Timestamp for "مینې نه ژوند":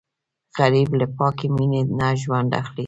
1.55-2.49